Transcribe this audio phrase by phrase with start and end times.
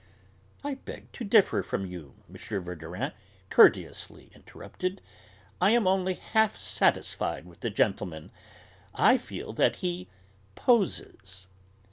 [0.63, 2.35] "I beg to differ from you," M.
[2.63, 3.11] Verdurin
[3.51, 4.99] courteously interrupted.
[5.61, 8.31] "I am only half satisfied with the gentleman.
[8.95, 10.07] I feel that he
[10.55, 11.45] 'poses.'"